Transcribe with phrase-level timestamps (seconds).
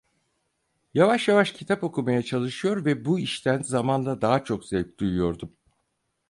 [0.93, 5.53] Yavaş yavaş kitap okumaya çalışıyor ve bu işten zamanla daha çok zevk duyuyordum.